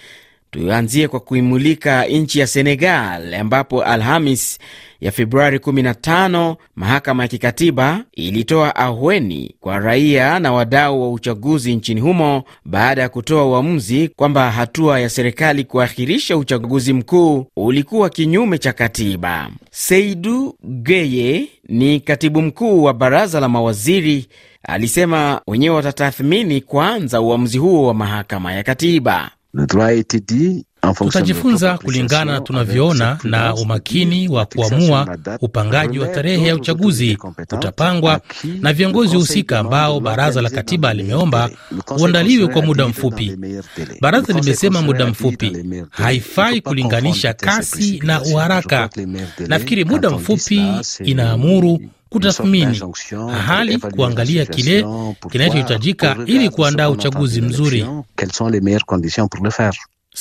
Tuanzie 0.61 1.09
kwa 1.09 1.21
kuimulika 1.21 2.05
nchi 2.05 2.39
ya 2.39 2.47
Senegal 2.47 3.35
ambapo 3.35 3.83
Alhamis 3.83 4.59
ya 5.01 5.13
Februari 5.13 5.59
15 5.59 6.57
mahakama 6.77 7.23
ya 7.23 7.29
kikatiba 7.29 8.05
ilitoa 8.13 8.77
ahweni 8.77 9.55
kwa 9.61 9.79
raia 9.79 10.39
na 10.39 10.53
wadau 10.53 11.03
wa 11.03 11.11
uchaguzi 11.13 11.77
nchini 11.77 12.01
humo 12.01 12.43
baada 12.65 13.03
ya 13.03 13.09
kutoa 13.09 13.45
uamuzi 13.47 14.09
kwamba 14.09 14.51
hatua 14.51 15.01
ya 15.01 15.09
serikali 15.09 15.65
kuahirisha 15.65 16.37
uchaguzi 16.37 16.93
mkuu 16.93 17.47
ulikuwa 17.57 18.11
kinyume 18.11 18.59
cha 18.59 18.73
katiba. 18.73 19.51
Seidu 19.71 20.55
Geye 20.65 21.49
ni 21.69 22.01
katibu 22.01 22.43
mkuu 22.43 22.83
wa 22.83 22.95
baraza 22.95 23.41
la 23.41 23.49
mawaziri, 23.49 24.27
alisema 24.63 25.41
wenyewe 25.47 25.77
watatathmini 25.77 26.61
kwanza 26.61 27.21
uamuzi 27.21 27.59
huo 27.59 27.87
wa 27.87 27.95
mahakama 27.95 28.53
ya 28.53 28.63
katiba. 28.63 29.31
Le 29.57 29.67
droit 29.67 29.87
a 29.87 29.93
été 29.95 30.21
dit, 30.21 30.67
Tutajifunza 30.95 31.79
kulingana 31.79 32.33
na 32.33 32.41
tunavyoona, 32.41 33.19
na 33.25 33.55
umakini 33.55 34.29
wa 34.29 34.47
kuamua 34.47 35.17
upangaji 35.41 35.99
wa 35.99 36.09
tarehe 36.09 36.47
ya 36.49 36.55
uchaguzi 36.55 37.19
utapangwa 37.53 38.21
na 38.61 38.73
viongozi 38.73 39.17
husika 39.17 39.59
ambao 39.59 40.01
baraza 40.01 40.43
la 40.43 40.51
katiba 40.51 40.95
limeomba 40.95 41.51
uandaliwe 41.99 42.47
kwa 42.49 42.63
muda 42.63 42.89
mfupi. 42.89 43.37
Baraza 44.01 44.33
limesema 44.33 44.83
muda 44.83 45.07
mfupi, 45.07 45.53
haifai 45.91 46.61
kulinganisha 46.61 47.35
kasi 47.35 48.01
na 48.05 48.23
uharaka. 48.23 48.91
Nafikiri 49.49 49.85
muda 49.85 50.11
mfupi 50.11 50.63
inaamuru 51.05 51.81
kutathmini 52.09 52.81
hali, 53.47 53.79
kuangalia 53.79 54.47
kile 54.47 54.87
kinachohitajika 55.31 56.17
ili 56.27 56.49
kuandaa 56.51 56.89
uchaguzi 56.91 57.41
mzuri. 57.41 57.87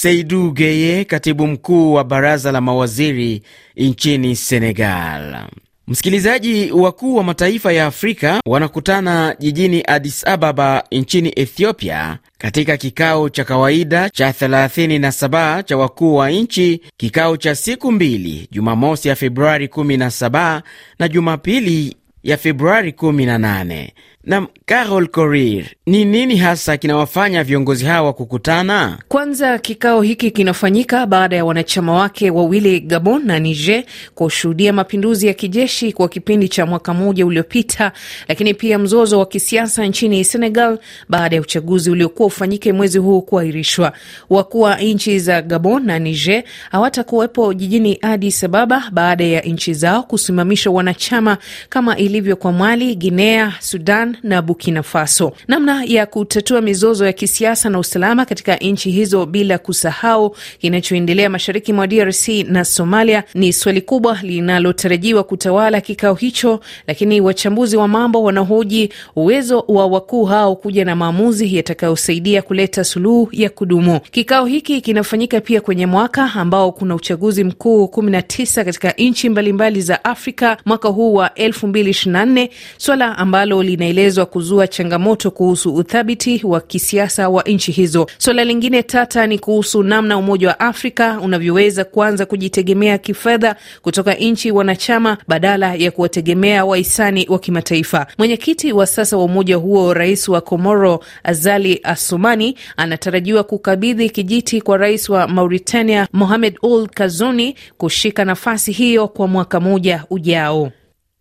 Seidu 0.06 0.52
Geye, 0.52 1.06
katibu 1.06 1.48
mkuu 1.48 1.94
wa 1.94 2.04
baraza 2.04 2.52
la 2.52 2.62
mawaziri 2.62 3.42
nchini 3.78 4.36
Senegal. 4.36 5.46
Msikilizaji, 5.88 6.72
wakuu 6.72 7.16
wa 7.16 7.24
mataifa 7.24 7.72
ya 7.74 7.86
Afrika 7.86 8.40
wanakutana 8.48 9.36
jijini 9.40 9.84
Addis 9.88 10.28
Ababa 10.28 10.84
nchini 10.92 11.34
Ethiopia 11.36 12.18
katika 12.38 12.78
kikao 12.78 13.30
cha 13.30 13.44
kawaida 13.44 14.10
cha 14.10 14.30
37 14.32 15.64
cha 15.64 15.78
wakuu 15.78 16.16
wa 16.16 16.30
nchi, 16.32 16.82
kikao 16.98 17.38
cha 17.38 17.56
siku 17.56 17.92
mbili, 17.92 18.48
Jumamosi 18.52 19.08
ya 19.08 19.16
Februari 19.16 19.68
17 19.68 20.62
na 21.00 21.08
Jumapili 21.08 21.96
ya 22.24 22.38
Februari 22.38 22.92
18. 22.92 23.90
Na 24.26 24.48
Carol 24.66 25.08
Korir, 25.08 25.66
ni 25.86 26.06
nini 26.06 26.36
hasa 26.38 26.78
kinawafanya 26.78 27.44
viongozi 27.44 27.86
hawa 27.86 28.14
kukutana? 28.14 28.98
Kwanza, 29.08 29.60
kikao 29.60 30.02
hiki 30.02 30.32
kinafanyika 30.32 31.06
baada 31.06 31.36
ya 31.36 31.46
wanachama 31.46 31.94
wake 31.94 32.30
wawili 32.32 32.80
Gabon 32.80 33.26
na 33.26 33.40
Niger 33.40 33.84
kushuhudia 34.16 34.74
mapinduzi 34.74 35.28
ya 35.28 35.34
kijeshi 35.34 35.92
kwa 35.94 36.10
kipindi 36.10 36.50
cha 36.50 36.66
mwaka 36.66 36.94
mmoja 36.94 37.26
uliopita, 37.26 37.92
lakini 38.28 38.54
pia 38.54 38.80
mzozo 38.80 39.20
wa 39.20 39.26
kisiasa 39.26 39.86
nchini 39.86 40.24
Senegal 40.24 40.80
baada 41.10 41.36
ya 41.36 41.42
uchaguzi 41.42 41.92
uliokuwa 41.92 42.28
ufanyike 42.28 42.74
mwezi 42.74 42.98
huu 42.98 43.22
kuahirishwa. 43.22 43.94
Wakuu 44.30 44.62
wa 44.62 44.76
nchi 44.78 45.20
za 45.20 45.42
Gabon 45.42 45.86
na 45.86 46.00
Niger 46.00 46.44
hawatakuwepo 46.72 47.54
jijini 47.54 47.98
Addis 48.02 48.44
Ababa 48.44 48.84
baada 48.92 49.24
ya 49.24 49.42
nchi 49.42 49.74
zao 49.74 50.04
kusimamisha 50.04 50.72
wanachama 50.72 51.38
kama 51.70 51.98
ilivyo 51.98 52.36
kwa 52.36 52.52
Mali, 52.52 52.96
Guinea, 52.96 53.54
Sudan 53.60 54.15
na 54.24 54.42
Burkina 54.42 54.84
Faso. 54.84 55.32
Namna 55.48 55.84
ya 55.84 56.06
kutatua 56.06 56.62
mizozo 56.62 57.06
ya 57.06 57.14
kisiasa 57.14 57.70
na 57.70 57.80
usalama 57.80 58.26
katika 58.26 58.56
nchi 58.56 58.92
hizo 58.92 59.26
bila 59.26 59.58
kusahau 59.58 60.36
kinachoendelea 60.60 61.30
mashariki 61.30 61.74
mwa 61.74 61.88
DRC 61.88 62.28
na 62.48 62.66
Somalia 62.66 63.24
ni 63.34 63.54
swali 63.54 63.82
kubwa 63.82 64.20
linalotarajiwa 64.22 65.24
kutawala 65.24 65.82
kikao 65.82 66.14
hicho, 66.14 66.60
lakini 66.88 67.22
wachambuzi 67.22 67.78
wa 67.78 67.88
mambo 67.88 68.24
wanahoji 68.24 68.90
uwezo 69.16 69.66
wa 69.68 69.86
wakuu 69.88 70.26
hao 70.26 70.56
kuja 70.56 70.86
na 70.86 70.96
maamuzi 70.96 71.56
yatakayosaidia 71.56 72.42
kuleta 72.42 72.84
suluhu 72.84 73.30
ya 73.32 73.50
kudumu. 73.50 74.00
Kikao 74.00 74.46
hiki 74.46 74.82
kinafanyika 74.82 75.42
pia 75.42 75.62
kwenye 75.62 75.86
mwaka 75.86 76.32
ambao 76.34 76.72
kuna 76.72 76.96
uchaguzi 76.96 77.44
mkuu 77.44 77.84
19 77.86 78.64
katika 78.66 78.92
nchi 78.92 79.30
mbalimbali 79.30 79.82
za 79.82 80.06
Afrika 80.06 80.58
mwaka 80.66 80.90
huu 80.90 81.14
wa 81.14 81.28
2024, 81.28 82.50
swala 82.78 83.18
ambalo 83.18 83.64
linaeleza 83.64 84.05
inaelezwa 84.06 84.26
kuzua 84.26 84.68
changamoto 84.68 85.32
kuhusu 85.32 85.76
uthabiti 85.76 86.42
wa 86.44 86.62
kisiasa 86.62 87.30
wa 87.30 87.44
nchi 87.44 87.72
hizo. 87.72 88.08
Suala 88.18 88.44
lingine 88.44 88.84
tata 88.84 89.28
ni 89.28 89.40
kuhusu 89.40 89.84
namna 89.84 90.18
Umoja 90.18 90.48
wa 90.48 90.60
Afrika 90.60 91.20
unavyoweza 91.22 91.84
kuanza 91.86 92.26
kujitegemea 92.26 92.98
kifedha 92.98 93.56
kutoka 93.82 94.14
nchi 94.14 94.52
wanachama 94.52 95.18
badala 95.28 95.76
ya 95.76 95.92
kuwategemea 95.92 96.66
wahisani 96.66 97.26
wa 97.30 97.40
kimataifa. 97.40 98.08
Mwenyekiti 98.18 98.74
wa 98.74 98.88
sasa 98.88 99.18
wa 99.18 99.24
umoja 99.24 99.56
huo, 99.56 99.94
rais 99.94 100.28
wa 100.30 100.42
Komoro 100.42 101.00
Azali 101.24 101.80
Asumani, 101.84 102.58
anatarajiwa 102.78 103.44
kukabidhi 103.44 104.10
kijiti 104.10 104.62
kwa 104.62 104.78
rais 104.78 105.10
wa 105.10 105.28
Mauritania 105.28 106.08
Mohamed 106.14 106.58
Ould 106.62 106.90
Kazuni 106.90 107.56
kushika 107.78 108.26
nafasi 108.26 108.72
hiyo 108.72 109.08
kwa 109.08 109.28
mwaka 109.28 109.60
mmoja 109.60 110.04
ujao. 110.10 110.72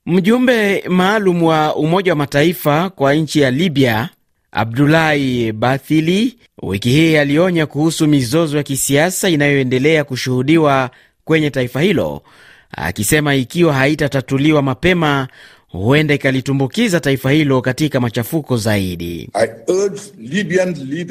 Mjumbe 0.06 0.84
maalum 0.88 1.42
wa 1.42 1.76
Umoja 1.76 2.12
wa 2.12 2.16
Mataifa 2.16 2.90
kwa 2.90 3.14
nchi 3.14 3.40
ya 3.40 3.50
Libya 3.50 4.08
Abdulahi 4.52 5.52
Bathili 5.52 6.36
wiki 6.62 6.88
hii 6.90 7.16
alionya 7.16 7.66
kuhusu 7.66 8.06
mizozo 8.06 8.56
ya 8.56 8.62
kisiasa 8.62 9.28
inayoendelea 9.28 10.04
kushuhudiwa 10.04 10.90
kwenye 11.24 11.50
taifa 11.50 11.80
hilo, 11.80 12.22
akisema 12.70 13.34
ikiwa 13.34 13.74
haitatatuliwa 13.74 14.62
mapema 14.62 15.28
huenda 15.68 16.14
ikalitumbukiza 16.14 17.00
taifa 17.00 17.30
hilo 17.30 17.60
katika 17.60 18.00
machafuko 18.00 18.56
zaidi. 18.56 19.30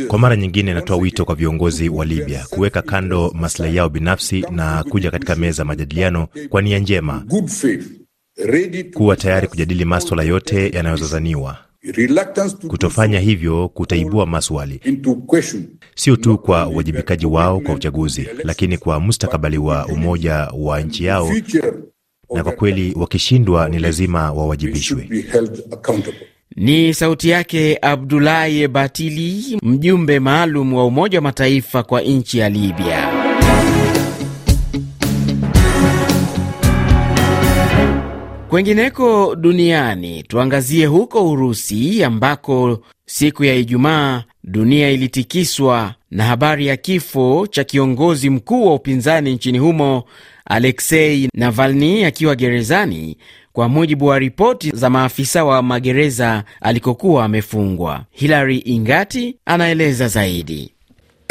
Kwa 0.08 0.20
mara 0.20 0.36
nyingine, 0.36 0.72
inatoa 0.72 0.98
wito 0.98 1.26
kwa 1.26 1.36
viongozi 1.36 1.90
wa 1.90 2.06
Libya 2.06 2.46
kuweka 2.50 2.82
kando 2.82 3.32
maslahi 3.36 3.76
yao 3.76 3.90
binafsi 3.90 4.46
na 4.52 4.84
kuja 4.84 5.12
katika 5.12 5.36
meza 5.36 5.62
ya 5.62 5.66
majadiliano 5.66 6.28
kwa 6.50 6.62
nia 6.62 6.80
njema, 6.80 7.26
kuwa 8.94 9.16
tayari 9.16 9.48
kujadili 9.48 9.86
maswala 9.86 10.24
yote 10.24 10.70
yanayozozaniwa. 10.70 11.58
Kutofanya 12.68 13.20
hivyo 13.20 13.70
kutaibua 13.70 14.26
maswali 14.26 14.82
sio 15.96 16.16
tu 16.16 16.38
kwa 16.38 16.68
uwajibikaji 16.68 17.26
wao 17.26 17.60
kwa 17.60 17.76
uchaguzi, 17.76 18.28
lakini 18.44 18.78
kwa 18.78 19.00
mustakabali 19.00 19.58
wa 19.58 19.86
umoja 19.86 20.36
wa 20.58 20.82
nchi 20.82 21.06
yao 21.06 21.30
na 22.34 22.44
kwa 22.44 22.52
kweli 22.52 22.94
wakishindwa 22.98 23.70
ni 23.70 23.80
lazima 23.80 24.32
wawajibishwe. 24.32 25.10
Ni 26.56 26.94
sauti 26.94 27.30
yake 27.30 27.78
Abdulahi 27.82 28.68
Batili, 28.68 29.60
mjumbe 29.64 30.20
maalum 30.20 30.74
wa 30.74 30.86
Umoja 30.86 31.18
wa 31.18 31.22
Mataifa 31.22 31.84
kwa 31.84 32.02
nchi 32.02 32.38
ya 32.38 32.50
Libya. 32.50 33.23
Kwengineko 38.54 39.36
duniani, 39.36 40.24
tuangazie 40.24 40.86
huko 40.86 41.30
Urusi 41.32 42.04
ambako 42.04 42.80
siku 43.06 43.44
ya 43.44 43.56
Ijumaa 43.56 44.24
dunia 44.44 44.90
ilitikiswa 44.90 45.94
na 46.12 46.24
habari 46.24 46.68
ya 46.68 46.78
kifo 46.78 47.48
cha 47.52 47.64
kiongozi 47.64 48.30
mkuu 48.30 48.66
wa 48.68 48.74
upinzani 48.76 49.34
nchini 49.34 49.58
humo 49.58 50.04
Aleksei 50.46 51.30
Navalny 51.34 52.06
akiwa 52.06 52.36
gerezani, 52.36 53.18
kwa 53.54 53.70
mujibu 53.70 54.06
wa 54.06 54.20
ripoti 54.20 54.72
za 54.76 54.90
maafisa 54.90 55.46
wa 55.46 55.62
magereza 55.62 56.44
alikokuwa 56.62 57.26
amefungwa. 57.26 58.04
Hilary 58.12 58.58
Ingati 58.58 59.36
anaeleza 59.46 60.08
zaidi. 60.08 60.74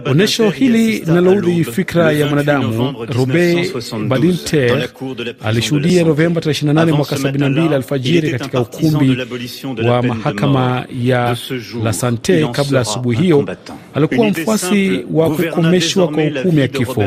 Onyesho 0.06 0.50
hili 0.50 1.00
linaloudhi 1.00 1.64
fikra 1.64 2.12
ya 2.12 2.28
mwanadamu. 2.28 2.96
Robert 3.18 3.74
Badinter 4.08 4.90
alishuhudia 5.44 6.04
Novemba 6.04 6.42
28 6.42 6.92
mwaka 6.92 7.16
72 7.16 7.74
alfajiri 7.76 8.32
katika 8.32 8.62
ukumbi 8.62 9.18
wa 9.90 10.02
mahakama 10.04 10.86
ya 11.04 11.38
La 11.84 11.94
Sante. 11.94 12.48
Kabla 12.52 12.80
asubuhi 12.80 13.18
hiyo, 13.18 13.46
alikuwa 13.94 14.28
mfuasi 14.30 15.06
wa 15.12 15.30
kukomeshwa 15.36 16.08
kwa 16.08 16.24
hukumu 16.24 16.60
ya 16.60 16.68
kifo. 16.68 17.06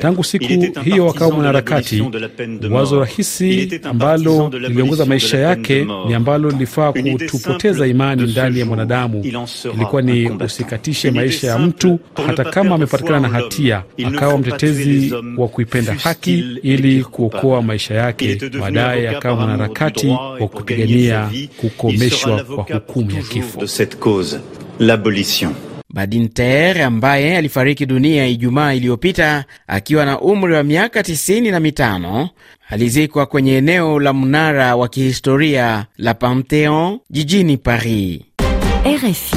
Tangu 0.00 0.24
siku 0.24 0.80
hiyo 0.84 1.10
akawa 1.10 1.30
mwanaharakati. 1.32 2.04
Wazo 2.70 3.00
rahisi 3.00 3.80
ambalo 3.82 4.48
liliongoza 4.48 5.06
maisha 5.06 5.38
yake 5.38 5.86
ni 6.08 6.14
ambalo 6.14 6.50
lilifaa 6.50 6.92
kutupoteza 6.92 7.86
imani 7.86 8.22
ndani 8.22 8.58
ya 8.58 8.66
mwanadamu, 8.66 9.24
ilikuwa 9.74 10.02
ni 10.02 10.30
usikatishe 10.30 11.10
maisha 11.10 11.46
ya 11.46 11.58
mtu 11.58 11.98
hata 12.26 12.44
kama 12.44 12.74
amepatikana 12.74 13.20
na 13.20 13.28
hatia. 13.28 13.82
Akawa 14.06 14.38
mtetezi 14.38 15.14
wa 15.36 15.48
kuipenda 15.48 15.94
haki 15.94 16.44
ili 16.62 17.04
kuokoa 17.04 17.62
maisha 17.62 17.94
yake. 17.94 18.38
Baadaye 18.60 19.08
akawa 19.08 19.36
mwanaharakati 19.36 20.06
wa 20.40 20.48
kupigania 20.48 21.30
kukomeshwa 21.56 22.42
kwa 22.44 22.64
hukumu 22.64 23.10
ya 23.10 23.22
kifo. 23.22 23.60
Badinter 25.92 26.82
ambaye 26.82 27.36
alifariki 27.36 27.86
dunia 27.86 28.26
Ijumaa 28.26 28.72
iliyopita 28.74 29.44
akiwa 29.66 30.04
na 30.04 30.20
umri 30.20 30.54
wa 30.54 30.62
miaka 30.62 31.02
tisini 31.02 31.50
na 31.50 31.60
mitano 31.60 32.28
alizikwa 32.70 33.26
kwenye 33.26 33.56
eneo 33.56 34.00
la 34.00 34.12
mnara 34.12 34.76
wa 34.76 34.88
kihistoria 34.88 35.86
la 35.98 36.14
Pantheon 36.14 36.98
jijini 37.10 37.56
Paris. 37.56 38.20
RFI. 38.86 39.36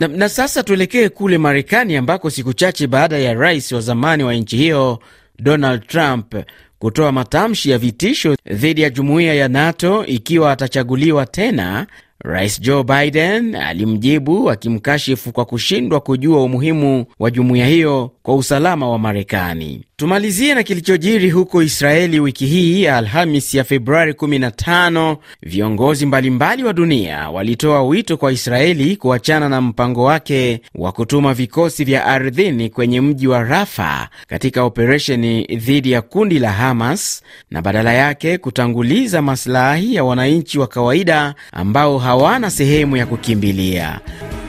Na, 0.00 0.08
na 0.08 0.28
sasa 0.28 0.62
tuelekee 0.62 1.08
kule 1.08 1.38
Marekani 1.38 1.96
ambako 1.96 2.30
siku 2.30 2.52
chache 2.52 2.86
baada 2.86 3.18
ya 3.18 3.34
rais 3.34 3.72
wa 3.72 3.80
zamani 3.80 4.24
wa 4.24 4.34
nchi 4.34 4.56
hiyo 4.56 4.98
Donald 5.38 5.86
Trump 5.86 6.34
kutoa 6.78 7.12
matamshi 7.12 7.70
ya 7.70 7.78
vitisho 7.78 8.36
dhidi 8.52 8.82
ya 8.82 8.90
jumuiya 8.90 9.34
ya 9.34 9.48
NATO 9.48 10.06
ikiwa 10.06 10.52
atachaguliwa 10.52 11.26
tena, 11.26 11.86
Rais 12.24 12.60
Joe 12.60 12.82
Biden 12.84 13.54
alimjibu 13.54 14.50
akimkashifu 14.50 15.32
kwa 15.32 15.44
kushindwa 15.44 16.00
kujua 16.00 16.42
umuhimu 16.42 17.04
wa 17.18 17.30
jumuiya 17.30 17.66
hiyo 17.66 18.10
kwa 18.22 18.34
usalama 18.36 18.88
wa 18.90 18.98
Marekani. 18.98 19.84
Tumalizie 20.02 20.54
na 20.54 20.62
kilichojiri 20.62 21.30
huko 21.30 21.62
Israeli 21.62 22.20
wiki 22.20 22.46
hii 22.46 22.82
ya 22.82 22.96
Alhamis 22.96 23.54
ya 23.54 23.64
Februari 23.64 24.12
15. 24.12 25.16
Viongozi 25.42 26.06
mbalimbali 26.06 26.64
wa 26.64 26.72
dunia 26.72 27.30
walitoa 27.30 27.82
wito 27.82 28.16
kwa 28.16 28.32
Israeli 28.32 28.96
kuachana 28.96 29.48
na 29.48 29.60
mpango 29.60 30.04
wake 30.04 30.60
wa 30.74 30.92
kutuma 30.92 31.34
vikosi 31.34 31.84
vya 31.84 32.06
ardhini 32.06 32.70
kwenye 32.70 33.00
mji 33.00 33.28
wa 33.28 33.42
Rafa 33.44 34.08
katika 34.28 34.62
operesheni 34.64 35.44
dhidi 35.44 35.90
ya 35.92 36.02
kundi 36.02 36.38
la 36.38 36.52
Hamas 36.52 37.22
na 37.50 37.62
badala 37.62 37.92
yake 37.92 38.38
kutanguliza 38.38 39.22
masilahi 39.22 39.94
ya 39.94 40.04
wananchi 40.04 40.58
wa 40.58 40.66
kawaida 40.66 41.34
ambao 41.52 41.98
hawana 41.98 42.50
sehemu 42.50 42.96
ya 42.96 43.06
kukimbilia. 43.06 44.00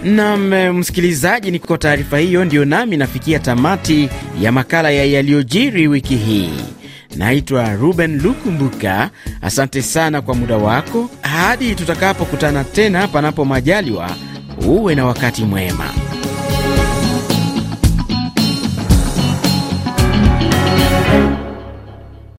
Nam 0.04 0.50
msikilizaji, 0.74 1.52
ni 1.52 1.60
kwa 1.60 1.78
taarifa 1.78 2.18
hiyo 2.18 2.46
ndiyo 2.46 2.66
nami 2.66 2.98
nafikia 2.98 3.40
tamati 3.40 4.10
ya 4.42 4.52
makala 4.52 4.92
ya 4.92 5.06
yaliyojiri 5.06 5.88
wiki 5.88 6.16
hii. 6.16 6.50
Naitwa 7.16 7.74
Ruben 7.76 8.22
Lukumbuka. 8.22 9.10
Asante 9.42 9.82
sana 9.82 10.22
kwa 10.22 10.36
muda 10.36 10.58
wako. 10.58 11.10
Hadi 11.22 11.76
tutakapokutana 11.76 12.64
tena, 12.64 13.08
panapo 13.08 13.46
majaliwa, 13.46 14.10
uwe 14.68 14.96
na 14.96 15.06
wakati 15.06 15.44
mwema. 15.44 15.86